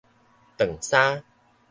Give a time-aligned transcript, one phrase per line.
[0.57, 1.23] 搪衫